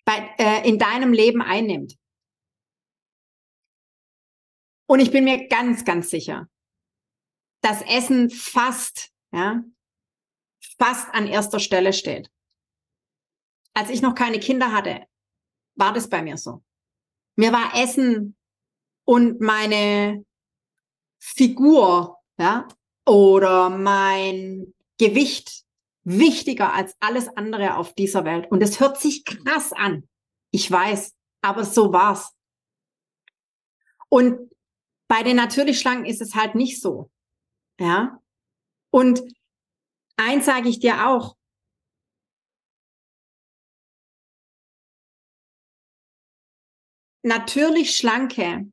bei, 0.05 0.33
äh, 0.37 0.67
in 0.67 0.79
deinem 0.79 1.13
Leben 1.13 1.41
einnimmt. 1.41 1.95
Und 4.89 5.01
ich 5.01 5.11
bin 5.11 5.23
mir 5.23 5.47
ganz, 5.47 5.85
ganz 5.85 6.09
sicher, 6.09 6.49
dass 7.61 7.83
Essen 7.83 8.31
fast, 8.31 9.11
ja, 9.31 9.63
fast 10.79 11.13
an 11.13 11.27
erster 11.27 11.59
Stelle 11.59 11.93
steht. 11.93 12.31
Als 13.75 13.91
ich 13.91 14.01
noch 14.01 14.15
keine 14.15 14.39
Kinder 14.39 14.71
hatte, 14.71 15.05
war 15.75 15.93
das 15.93 16.09
bei 16.09 16.23
mir 16.23 16.37
so. 16.37 16.63
Mir 17.35 17.53
war 17.53 17.75
Essen 17.75 18.35
und 19.05 19.39
meine 19.39 20.25
Figur, 21.19 22.17
ja, 22.39 22.67
oder 23.05 23.69
mein 23.69 24.73
Gewicht 24.97 25.65
wichtiger 26.03 26.73
als 26.73 26.95
alles 26.99 27.27
andere 27.37 27.77
auf 27.77 27.93
dieser 27.93 28.25
Welt. 28.25 28.49
Und 28.49 28.63
es 28.63 28.79
hört 28.79 28.99
sich 28.99 29.23
krass 29.23 29.71
an. 29.71 30.09
Ich 30.49 30.69
weiß, 30.71 31.15
aber 31.41 31.63
so 31.63 31.93
war's. 31.93 32.33
Und 34.09 34.49
bei 35.09 35.23
den 35.23 35.35
natürlich 35.35 35.79
Schlanken 35.79 36.05
ist 36.05 36.21
es 36.21 36.35
halt 36.35 36.55
nicht 36.55 36.79
so. 36.79 37.11
Ja. 37.79 38.21
Und 38.91 39.23
eins 40.17 40.45
sage 40.45 40.69
ich 40.69 40.79
dir 40.79 41.07
auch. 41.07 41.35
Natürlich 47.23 47.97
Schlanke 47.97 48.71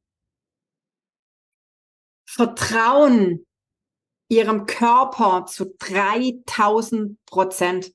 vertrauen 2.29 3.47
ihrem 4.29 4.67
Körper 4.67 5.47
zu 5.47 5.75
3000 5.79 7.19
Prozent. 7.25 7.93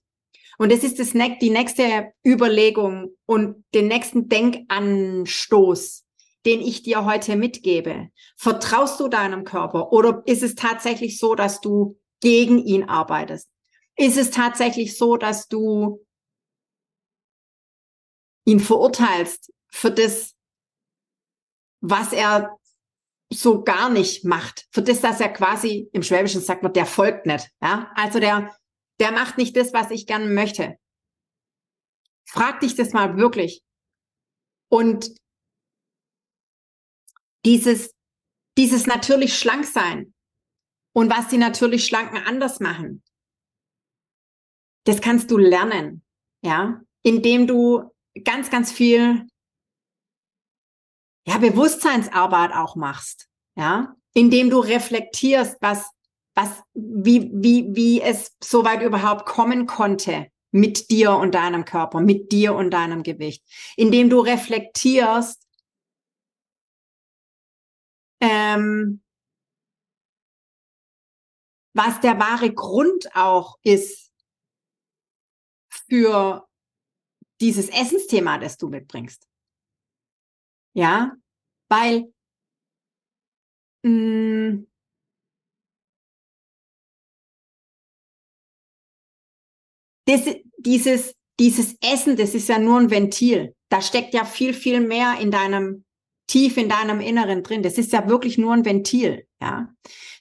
Und 0.58 0.72
das 0.72 0.84
ist 0.84 1.00
das, 1.00 1.12
die 1.12 1.50
nächste 1.50 2.14
Überlegung 2.26 3.16
und 3.26 3.64
den 3.74 3.88
nächsten 3.88 4.30
Denkanstoß 4.30 6.06
den 6.46 6.62
ich 6.62 6.84
dir 6.84 7.06
heute 7.06 7.36
mitgebe? 7.36 8.10
Vertraust 8.38 9.00
du 9.00 9.08
deinem 9.08 9.44
Körper 9.44 9.92
oder 9.92 10.24
ist 10.26 10.44
es 10.44 10.56
tatsächlich 10.56 11.20
so, 11.20 11.36
dass 11.36 11.62
du 11.62 12.00
gegen 12.20 12.60
ihn 12.60 12.84
arbeitest? 12.84 13.50
Ist 13.96 14.18
es 14.18 14.32
tatsächlich 14.32 14.98
so, 14.98 15.18
dass 15.18 15.48
du 15.48 16.06
ihn 18.46 18.60
verurteilst 18.60 19.52
für 19.68 19.92
das, 19.92 20.36
was 21.82 22.14
er 22.14 22.58
so 23.34 23.64
gar 23.64 23.90
nicht 23.90 24.26
macht, 24.26 24.68
für 24.72 24.82
das, 24.82 25.02
dass 25.02 25.22
er 25.22 25.30
quasi 25.30 25.90
im 25.94 26.04
Schwäbischen 26.04 26.42
sagt 26.42 26.64
man, 26.64 26.74
der 26.74 26.86
folgt 26.86 27.26
nicht, 27.26 27.50
ja? 27.62 27.92
Also 27.96 28.20
der, 28.20 28.54
der 29.00 29.12
macht 29.12 29.38
nicht 29.38 29.56
das, 29.56 29.74
was 29.74 29.90
ich 29.92 30.06
gerne 30.06 30.26
möchte. 30.26 30.78
Frag 32.26 32.60
dich 32.60 32.76
das 32.76 32.94
mal 32.94 33.18
wirklich. 33.18 33.64
Und 34.70 35.16
dieses, 37.46 37.94
dieses 38.58 38.88
natürlich 38.88 39.38
schlank 39.38 39.66
sein 39.66 40.14
und 40.94 41.10
was 41.10 41.28
die 41.28 41.38
natürlich 41.38 41.86
Schlanken 41.86 42.18
anders 42.18 42.60
machen, 42.60 43.04
das 44.86 45.02
kannst 45.02 45.32
du 45.32 45.38
lernen, 45.38 46.04
ja, 46.42 46.82
indem 47.04 47.48
du 47.48 47.92
ganz, 48.24 48.50
ganz 48.50 48.72
viel, 48.72 49.28
ja, 51.28 51.38
Bewusstseinsarbeit 51.38 52.52
auch 52.54 52.76
machst, 52.76 53.28
ja, 53.56 53.96
indem 54.14 54.50
du 54.50 54.60
reflektierst, 54.60 55.58
was, 55.62 55.90
was, 56.36 56.50
wie, 56.74 57.30
wie, 57.34 57.68
wie 57.70 58.02
es 58.02 58.36
so 58.44 58.66
weit 58.66 58.82
überhaupt 58.82 59.26
kommen 59.26 59.68
konnte 59.68 60.28
mit 60.52 60.90
dir 60.90 61.14
und 61.14 61.36
deinem 61.36 61.64
Körper, 61.64 62.02
mit 62.02 62.32
dir 62.32 62.56
und 62.56 62.72
deinem 62.72 63.04
Gewicht, 63.04 63.44
indem 63.78 64.10
du 64.10 64.20
reflektierst, 64.20 65.48
ähm, 68.22 69.02
was 71.74 72.00
der 72.02 72.20
wahre 72.20 72.54
Grund 72.54 73.16
auch 73.16 73.58
ist 73.64 74.12
für 75.70 76.48
dieses 77.40 77.70
Essensthema, 77.70 78.38
das 78.38 78.58
du 78.58 78.70
mitbringst. 78.70 79.28
Ja, 80.74 81.14
weil 81.70 82.14
mh, 83.84 83.90
mm, 83.90 84.68
das, 90.06 90.36
dieses, 90.58 91.16
dieses 91.40 91.76
Essen, 91.82 92.16
das 92.16 92.36
ist 92.36 92.48
ja 92.50 92.60
nur 92.60 92.80
ein 92.80 92.92
Ventil. 92.92 93.56
Da 93.70 93.82
steckt 93.82 94.14
ja 94.14 94.26
viel, 94.26 94.54
viel 94.54 94.82
mehr 94.82 95.20
in 95.20 95.32
deinem 95.32 95.86
tief 96.32 96.58
in 96.58 96.70
deinem 96.70 97.02
Inneren 97.02 97.44
drin. 97.44 97.64
Das 97.64 97.78
ist 97.78 97.92
ja 97.92 98.08
wirklich 98.08 98.38
nur 98.38 98.54
ein 98.54 98.66
Ventil, 98.66 99.28
ja. 99.42 99.68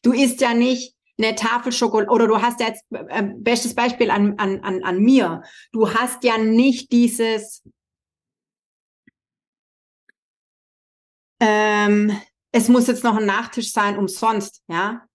Du 0.03 0.13
isst 0.13 0.41
ja 0.41 0.55
nicht 0.55 0.97
eine 1.19 1.35
Tafel 1.35 1.73
Schokolade 1.73 2.11
oder 2.11 2.27
du 2.27 2.41
hast 2.41 2.61
ja 2.61 2.69
jetzt 2.69 2.85
äh, 2.91 3.23
bestes 3.37 3.75
Beispiel 3.75 4.11
an, 4.11 4.39
an, 4.39 4.61
an, 4.61 4.83
an 4.83 4.99
mir. 4.99 5.43
Du 5.73 5.93
hast 5.93 6.25
ja 6.25 6.39
nicht 6.39 6.93
dieses 6.93 7.63
ähm, 11.41 12.19
es 12.53 12.69
muss 12.69 12.89
jetzt 12.89 13.05
noch 13.05 13.17
ein 13.17 13.27
Nachtisch 13.27 13.73
sein, 13.73 13.99
umsonst, 13.99 14.63
ja. 14.69 15.07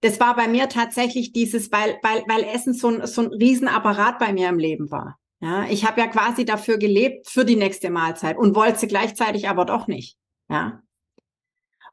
Das 0.00 0.18
war 0.18 0.34
bei 0.34 0.48
mir 0.48 0.68
tatsächlich 0.68 1.32
dieses, 1.32 1.70
weil, 1.70 1.98
weil, 2.02 2.24
weil 2.26 2.42
Essen 2.42 2.74
so 2.74 2.88
ein, 2.88 3.06
so 3.06 3.22
ein 3.22 3.28
Riesenapparat 3.28 4.18
bei 4.18 4.32
mir 4.32 4.48
im 4.48 4.58
Leben 4.58 4.90
war. 4.90 5.18
Ja, 5.40 5.64
ich 5.66 5.84
habe 5.84 6.00
ja 6.00 6.06
quasi 6.06 6.44
dafür 6.44 6.78
gelebt 6.78 7.28
für 7.28 7.44
die 7.44 7.56
nächste 7.56 7.90
Mahlzeit 7.90 8.36
und 8.36 8.54
wollte 8.54 8.78
sie 8.78 8.88
gleichzeitig 8.88 9.48
aber 9.48 9.64
doch 9.64 9.86
nicht. 9.86 10.16
Ja. 10.48 10.82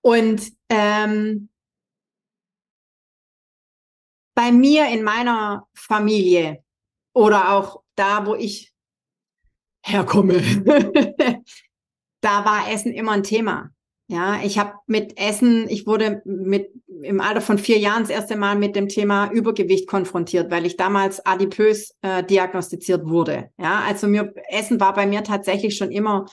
Und 0.01 0.51
ähm, 0.69 1.49
bei 4.35 4.51
mir 4.51 4.87
in 4.87 5.03
meiner 5.03 5.67
Familie 5.73 6.63
oder 7.13 7.51
auch 7.51 7.83
da, 7.95 8.25
wo 8.25 8.35
ich 8.35 8.73
herkomme, 9.83 10.35
da 12.21 12.45
war 12.45 12.71
Essen 12.71 12.93
immer 12.93 13.11
ein 13.11 13.23
Thema. 13.23 13.71
Ja, 14.07 14.39
ich 14.43 14.57
habe 14.57 14.73
mit 14.87 15.19
Essen, 15.19 15.69
ich 15.69 15.85
wurde 15.85 16.21
mit 16.25 16.71
im 17.03 17.21
Alter 17.21 17.41
von 17.41 17.59
vier 17.59 17.77
Jahren 17.77 18.01
das 18.01 18.09
erste 18.09 18.35
Mal 18.35 18.55
mit 18.55 18.75
dem 18.75 18.87
Thema 18.87 19.29
Übergewicht 19.31 19.87
konfrontiert, 19.87 20.49
weil 20.49 20.65
ich 20.65 20.77
damals 20.77 21.23
adipös 21.25 21.95
äh, 22.01 22.23
diagnostiziert 22.23 23.07
wurde. 23.07 23.51
Ja, 23.59 23.83
also 23.87 24.07
mir 24.07 24.33
Essen 24.49 24.79
war 24.79 24.95
bei 24.95 25.05
mir 25.05 25.23
tatsächlich 25.23 25.77
schon 25.77 25.91
immer 25.91 26.25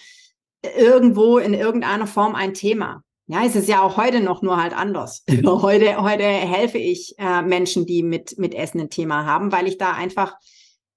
irgendwo 0.79 1.39
in 1.39 1.55
irgendeiner 1.55 2.07
Form 2.07 2.35
ein 2.35 2.55
Thema. 2.55 3.03
Ja, 3.29 3.45
es 3.45 3.57
ist 3.57 3.69
ja 3.69 3.83
auch 3.83 3.97
heute 3.97 4.21
noch 4.21 4.43
nur 4.43 4.61
halt 4.61 4.77
anders. 4.77 5.25
heute, 5.47 6.01
heute 6.01 6.25
helfe 6.25 6.79
ich 6.79 7.15
äh, 7.19 7.43
Menschen, 7.43 7.85
die 7.85 8.03
mit, 8.03 8.39
mit 8.39 8.55
Essen 8.55 8.81
ein 8.81 8.91
Thema 8.91 9.27
haben, 9.27 9.51
weil 9.51 9.67
ich 9.67 9.79
da 9.79 9.93
einfach, 9.93 10.37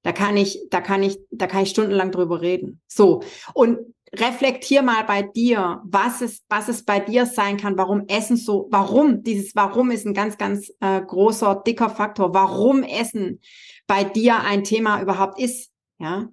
da 0.03 0.11
kann 0.11 0.37
ich, 0.37 0.59
da 0.69 0.79
kann 0.79 1.01
ich, 1.01 1.17
da 1.31 1.47
kann 1.47 1.63
ich 1.63 1.71
stundenlang 1.71 2.11
drüber 2.11 2.41
reden. 2.41 2.81
So. 2.87 3.23
Und 3.53 3.79
reflektier 4.13 4.81
mal 4.81 5.03
bei 5.03 5.23
dir, 5.23 5.81
was 5.83 6.21
es, 6.21 6.43
was 6.49 6.67
es 6.67 6.83
bei 6.83 6.99
dir 6.99 7.25
sein 7.25 7.57
kann, 7.57 7.77
warum 7.77 8.07
Essen 8.07 8.37
so, 8.37 8.67
warum, 8.71 9.23
dieses 9.23 9.55
Warum 9.55 9.91
ist 9.91 10.05
ein 10.05 10.13
ganz, 10.13 10.37
ganz 10.37 10.71
äh, 10.79 11.01
großer, 11.01 11.63
dicker 11.65 11.89
Faktor, 11.89 12.33
warum 12.33 12.83
Essen 12.83 13.41
bei 13.87 14.03
dir 14.03 14.39
ein 14.41 14.63
Thema 14.63 15.01
überhaupt 15.01 15.39
ist, 15.39 15.71
ja. 15.99 16.29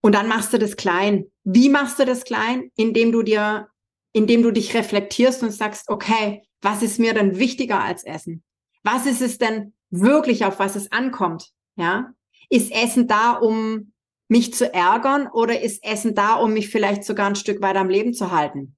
Und 0.00 0.14
dann 0.14 0.28
machst 0.28 0.52
du 0.52 0.58
das 0.58 0.76
klein. 0.76 1.26
Wie 1.44 1.68
machst 1.68 1.98
du 1.98 2.04
das 2.04 2.24
klein? 2.24 2.70
Indem 2.76 3.12
du 3.12 3.22
dir, 3.22 3.68
indem 4.12 4.42
du 4.42 4.50
dich 4.50 4.74
reflektierst 4.74 5.42
und 5.42 5.50
sagst, 5.50 5.88
okay, 5.88 6.42
was 6.62 6.82
ist 6.82 6.98
mir 6.98 7.14
denn 7.14 7.38
wichtiger 7.38 7.82
als 7.82 8.04
Essen? 8.04 8.42
Was 8.82 9.06
ist 9.06 9.20
es 9.20 9.38
denn 9.38 9.74
wirklich, 9.90 10.44
auf 10.44 10.58
was 10.58 10.76
es 10.76 10.90
ankommt? 10.92 11.50
Ja? 11.76 12.12
Ist 12.48 12.72
Essen 12.72 13.08
da, 13.08 13.32
um 13.32 13.92
mich 14.28 14.54
zu 14.54 14.72
ärgern 14.72 15.26
oder 15.26 15.60
ist 15.60 15.84
Essen 15.84 16.14
da, 16.14 16.34
um 16.34 16.52
mich 16.52 16.68
vielleicht 16.68 17.04
sogar 17.04 17.26
ein 17.26 17.36
Stück 17.36 17.60
weit 17.60 17.76
am 17.76 17.90
Leben 17.90 18.14
zu 18.14 18.30
halten? 18.30 18.76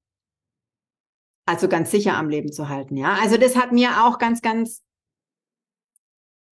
Also 1.45 1.69
ganz 1.69 1.91
sicher 1.91 2.17
am 2.17 2.29
Leben 2.29 2.53
zu 2.53 2.69
halten, 2.69 2.97
ja. 2.97 3.19
Also 3.21 3.37
das 3.37 3.57
hat 3.57 3.73
mir 3.73 4.05
auch 4.05 4.19
ganz, 4.19 4.41
ganz 4.43 4.83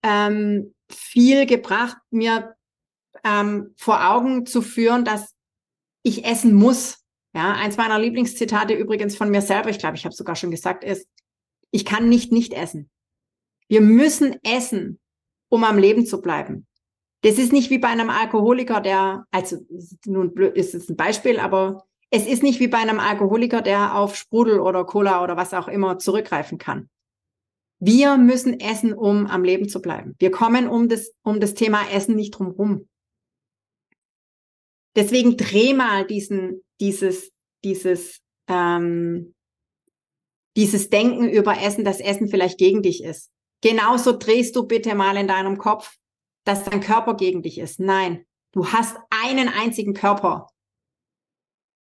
ähm, 0.03 0.73
viel 0.89 1.45
gebracht, 1.45 1.97
mir 2.09 2.55
ähm, 3.23 3.73
vor 3.77 4.09
Augen 4.09 4.45
zu 4.45 4.61
führen, 4.61 5.05
dass 5.05 5.33
ich 6.03 6.25
essen 6.25 6.53
muss. 6.53 7.03
Ja, 7.33 7.53
eins 7.53 7.77
meiner 7.77 7.99
Lieblingszitate 7.99 8.73
übrigens 8.73 9.15
von 9.15 9.29
mir 9.29 9.41
selber, 9.41 9.69
ich 9.69 9.79
glaube, 9.79 9.95
ich 9.95 10.05
habe 10.05 10.15
sogar 10.15 10.35
schon 10.35 10.51
gesagt, 10.51 10.83
ist, 10.83 11.07
ich 11.71 11.85
kann 11.85 12.09
nicht 12.09 12.31
nicht 12.31 12.53
essen. 12.53 12.89
Wir 13.67 13.81
müssen 13.81 14.35
essen, 14.43 14.99
um 15.49 15.63
am 15.63 15.77
Leben 15.77 16.05
zu 16.05 16.21
bleiben. 16.21 16.65
Das 17.21 17.37
ist 17.37 17.51
nicht 17.51 17.69
wie 17.69 17.77
bei 17.77 17.89
einem 17.89 18.09
Alkoholiker, 18.09 18.81
der, 18.81 19.25
also 19.31 19.57
nun 20.05 20.33
blöd 20.33 20.55
ist 20.55 20.73
es 20.73 20.89
ein 20.89 20.95
Beispiel, 20.95 21.39
aber 21.39 21.85
es 22.11 22.25
ist 22.25 22.41
nicht 22.41 22.59
wie 22.59 22.67
bei 22.67 22.79
einem 22.79 22.99
Alkoholiker, 22.99 23.61
der 23.61 23.95
auf 23.95 24.15
Sprudel 24.15 24.59
oder 24.59 24.85
Cola 24.85 25.23
oder 25.23 25.37
was 25.37 25.53
auch 25.53 25.67
immer 25.67 25.99
zurückgreifen 25.99 26.57
kann. 26.57 26.89
Wir 27.79 28.17
müssen 28.17 28.59
essen, 28.59 28.93
um 28.93 29.27
am 29.27 29.43
Leben 29.43 29.69
zu 29.69 29.81
bleiben. 29.81 30.15
Wir 30.19 30.31
kommen 30.31 30.67
um 30.67 30.89
das, 30.89 31.13
um 31.23 31.39
das 31.39 31.53
Thema 31.53 31.81
Essen 31.93 32.15
nicht 32.15 32.31
drum 32.31 32.47
rum. 32.47 32.88
Deswegen 34.95 35.37
dreh 35.37 35.73
mal 35.73 36.05
diesen, 36.05 36.63
dieses, 36.79 37.31
dieses, 37.63 38.21
ähm, 38.47 39.33
dieses 40.55 40.89
Denken 40.89 41.29
über 41.29 41.61
Essen, 41.61 41.85
dass 41.85 41.99
Essen 41.99 42.27
vielleicht 42.27 42.57
gegen 42.57 42.81
dich 42.81 43.03
ist. 43.03 43.31
Genauso 43.61 44.17
drehst 44.17 44.55
du 44.55 44.63
bitte 44.63 44.95
mal 44.95 45.17
in 45.17 45.27
deinem 45.27 45.57
Kopf 45.57 45.99
dass 46.49 46.63
dein 46.63 46.81
Körper 46.81 47.15
gegen 47.15 47.43
dich 47.43 47.59
ist. 47.59 47.79
Nein, 47.79 48.25
du 48.53 48.67
hast 48.67 48.97
einen 49.09 49.49
einzigen 49.49 49.93
Körper. 49.93 50.47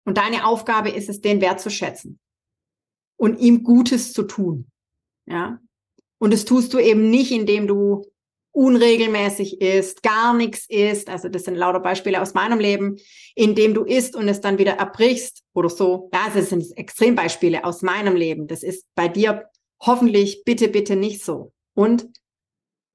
Und 0.05 0.19
deine 0.19 0.47
Aufgabe 0.47 0.91
ist 0.91 1.09
es, 1.09 1.21
den 1.21 1.41
wertzuschätzen 1.41 2.21
und 3.17 3.39
ihm 3.39 3.63
Gutes 3.63 4.13
zu 4.13 4.25
tun. 4.25 4.71
Ja. 5.27 5.59
Und 6.19 6.33
das 6.33 6.45
tust 6.45 6.75
du 6.75 6.79
eben 6.79 7.11
nicht, 7.11 7.31
indem 7.31 7.67
du 7.67 8.05
unregelmäßig 8.53 9.61
isst, 9.61 10.03
gar 10.03 10.35
nichts 10.35 10.67
isst. 10.69 11.09
Also 11.09 11.29
das 11.29 11.45
sind 11.45 11.55
lauter 11.55 11.81
Beispiele 11.81 12.21
aus 12.21 12.35
meinem 12.35 12.59
Leben, 12.59 12.97
indem 13.35 13.75
du 13.75 13.85
isst 13.85 14.17
und 14.17 14.29
es 14.29 14.41
dann 14.41 14.59
wieder 14.59 14.73
erbrichst 14.73 15.45
oder 15.55 15.69
so. 15.69 16.11
Ja, 16.13 16.25
also 16.27 16.41
das 16.41 16.49
sind 16.51 16.77
Extrembeispiele 16.77 17.65
aus 17.65 17.83
meinem 17.83 18.17
Leben. 18.17 18.47
Das 18.47 18.63
ist 18.63 18.85
bei 18.95 19.09
dir 19.09 19.49
hoffentlich 19.81 20.43
bitte, 20.45 20.69
bitte 20.69 20.97
nicht 20.97 21.25
so. 21.25 21.53
Und 21.75 22.09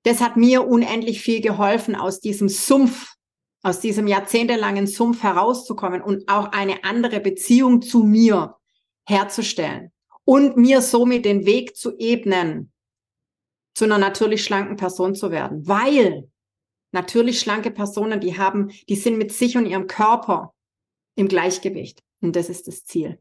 das 0.04 0.20
hat 0.20 0.36
mir 0.36 0.68
unendlich 0.68 1.22
viel 1.22 1.40
geholfen, 1.40 1.96
aus 1.96 2.20
diesem 2.20 2.50
Sumpf, 2.50 3.14
aus 3.62 3.80
diesem 3.80 4.08
jahrzehntelangen 4.08 4.88
Sumpf 4.88 5.24
herauszukommen 5.24 6.02
und 6.02 6.28
auch 6.28 6.52
eine 6.52 6.84
andere 6.84 7.22
Beziehung 7.22 7.82
zu 7.82 8.04
mir 8.04 8.58
herzustellen 9.06 9.94
und 10.26 10.58
mir 10.58 10.82
somit 10.82 11.24
den 11.24 11.46
Weg 11.46 11.78
zu 11.78 11.98
ebnen, 11.98 12.73
zu 13.74 13.86
einer 13.86 13.98
natürlich 13.98 14.44
schlanken 14.44 14.76
Person 14.76 15.16
zu 15.16 15.32
werden, 15.32 15.68
weil 15.68 16.30
natürlich 16.92 17.40
schlanke 17.40 17.72
Personen, 17.72 18.20
die 18.20 18.38
haben, 18.38 18.72
die 18.88 18.96
sind 18.96 19.18
mit 19.18 19.32
sich 19.32 19.58
und 19.58 19.66
ihrem 19.66 19.88
Körper 19.88 20.54
im 21.16 21.28
Gleichgewicht. 21.28 22.04
Und 22.22 22.36
das 22.36 22.50
ist 22.50 22.68
das 22.68 22.86
Ziel. 22.86 23.20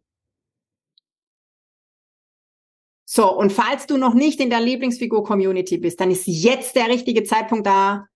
So, 3.04 3.30
und 3.30 3.52
falls 3.52 3.86
du 3.86 3.98
noch 3.98 4.14
nicht 4.14 4.40
in 4.40 4.48
der 4.48 4.60
Lieblingsfigur-Community 4.60 5.78
bist, 5.78 6.00
dann 6.00 6.10
ist 6.10 6.26
jetzt 6.26 6.76
der 6.76 6.88
richtige 6.88 7.24
Zeitpunkt 7.24 7.66
da, 7.66 8.06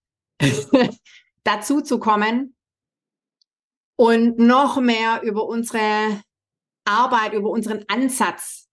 dazu 1.45 1.83
zu 1.83 1.99
kommen 1.99 2.57
und 3.97 4.39
noch 4.39 4.81
mehr 4.81 5.23
über 5.23 5.47
unsere 5.47 6.23
Arbeit, 6.87 7.35
über 7.35 7.51
unseren 7.51 7.85
Ansatz, 7.89 8.69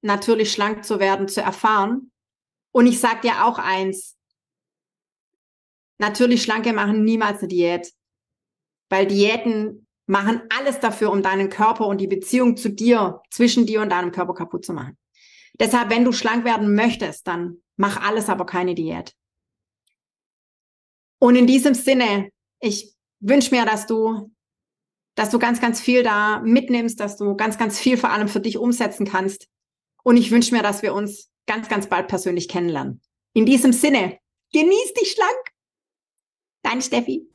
natürlich 0.00 0.52
schlank 0.52 0.84
zu 0.84 0.98
werden, 0.98 1.28
zu 1.28 1.42
erfahren. 1.42 2.10
Und 2.72 2.86
ich 2.86 3.00
sage 3.00 3.22
dir 3.22 3.44
auch 3.44 3.58
eins, 3.58 4.16
natürlich 5.98 6.42
Schlanke 6.42 6.72
machen 6.72 7.04
niemals 7.04 7.38
eine 7.40 7.48
Diät, 7.48 7.92
weil 8.88 9.06
Diäten 9.06 9.86
machen 10.06 10.42
alles 10.56 10.80
dafür, 10.80 11.12
um 11.12 11.22
deinen 11.22 11.50
Körper 11.50 11.86
und 11.86 12.00
die 12.00 12.06
Beziehung 12.06 12.56
zu 12.56 12.70
dir, 12.70 13.20
zwischen 13.30 13.66
dir 13.66 13.82
und 13.82 13.90
deinem 13.90 14.10
Körper 14.10 14.34
kaputt 14.34 14.64
zu 14.64 14.72
machen. 14.72 14.96
Deshalb, 15.60 15.90
wenn 15.90 16.04
du 16.04 16.12
schlank 16.12 16.44
werden 16.44 16.74
möchtest, 16.74 17.26
dann 17.26 17.62
mach 17.76 18.00
alles, 18.00 18.28
aber 18.28 18.46
keine 18.46 18.74
Diät. 18.74 19.14
Und 21.20 21.36
in 21.36 21.46
diesem 21.46 21.74
Sinne, 21.74 22.30
ich 22.60 22.94
wünsche 23.20 23.54
mir, 23.54 23.64
dass 23.64 23.86
du, 23.86 24.32
dass 25.14 25.30
du 25.30 25.38
ganz, 25.38 25.60
ganz 25.60 25.80
viel 25.80 26.02
da 26.02 26.40
mitnimmst, 26.40 27.00
dass 27.00 27.16
du 27.16 27.36
ganz, 27.36 27.58
ganz 27.58 27.78
viel 27.78 27.96
vor 27.96 28.10
allem 28.10 28.28
für 28.28 28.40
dich 28.40 28.56
umsetzen 28.56 29.06
kannst. 29.06 29.48
Und 30.04 30.16
ich 30.16 30.30
wünsche 30.30 30.54
mir, 30.54 30.62
dass 30.62 30.82
wir 30.82 30.94
uns 30.94 31.30
ganz, 31.48 31.68
ganz 31.68 31.88
bald 31.88 32.06
persönlich 32.06 32.46
kennenlernen. 32.46 33.00
In 33.34 33.46
diesem 33.46 33.72
Sinne, 33.72 34.18
genieß 34.52 34.94
dich 35.00 35.12
schlank. 35.12 35.52
Dein 36.62 36.80
Steffi. 36.80 37.26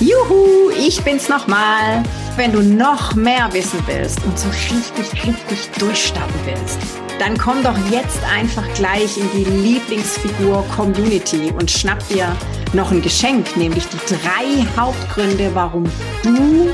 Juhu, 0.00 0.70
ich 0.70 1.00
bin's 1.04 1.28
nochmal. 1.28 2.02
Wenn 2.36 2.52
du 2.52 2.62
noch 2.62 3.14
mehr 3.14 3.48
wissen 3.52 3.80
willst 3.86 4.24
und 4.24 4.36
so 4.36 4.48
richtig, 4.48 5.24
richtig 5.24 5.70
durchstarten 5.78 6.34
willst, 6.44 6.78
dann 7.20 7.38
komm 7.38 7.62
doch 7.62 7.78
jetzt 7.90 8.22
einfach 8.24 8.66
gleich 8.74 9.16
in 9.16 9.30
die 9.32 9.44
Lieblingsfigur 9.44 10.66
Community 10.74 11.52
und 11.52 11.70
schnapp 11.70 12.06
dir 12.08 12.36
noch 12.72 12.90
ein 12.90 13.02
Geschenk, 13.02 13.56
nämlich 13.56 13.84
die 13.86 14.14
drei 14.14 14.66
Hauptgründe, 14.76 15.54
warum 15.54 15.84
du 16.24 16.72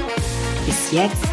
bis 0.64 0.92
jetzt 0.92 1.28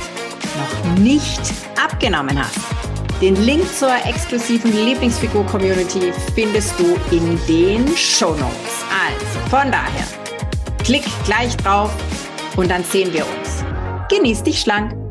noch 0.57 0.97
nicht 0.99 1.41
abgenommen 1.81 2.38
hast. 2.38 2.77
Den 3.21 3.36
Link 3.36 3.67
zur 3.73 3.95
exklusiven 4.06 4.71
Lieblingsfigur 4.71 5.43
Community 5.47 6.13
findest 6.36 6.80
du 6.80 6.95
in 7.10 7.39
den 7.47 7.88
Show 7.97 8.30
Notes. 8.30 8.86
Also 8.91 9.39
von 9.49 9.71
daher, 9.71 10.06
klick 10.84 11.03
gleich 11.25 11.58
drauf 11.58 11.91
und 12.58 12.69
dann 12.69 12.84
sehen 12.84 13.12
wir 13.12 13.25
uns. 13.25 13.65
Genieß 14.10 14.43
dich 14.43 14.60
schlank. 14.62 15.07